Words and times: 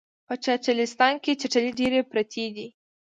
په 0.27 0.33
چټلستان 0.43 1.13
کې 1.23 1.31
چټلۍ 1.41 1.71
ډیرې 1.79 1.99
پراتې 2.09 2.45
دي 2.55 2.67